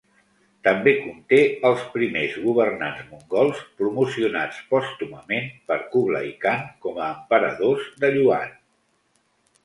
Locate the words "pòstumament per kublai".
4.71-6.33